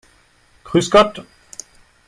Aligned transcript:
Grüß 0.63 0.89
Gott! 0.89 1.21